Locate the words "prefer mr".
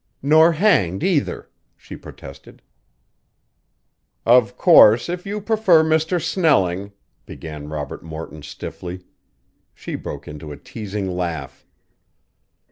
5.39-6.19